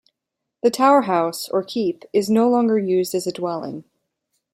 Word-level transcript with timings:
The 0.63 0.71
tower 0.71 1.03
house, 1.03 1.47
or 1.47 1.61
keep, 1.63 2.05
is 2.11 2.27
no 2.27 2.49
longer 2.49 2.79
used 2.79 3.13
as 3.13 3.27
a 3.27 3.31
dwelling. 3.31 3.83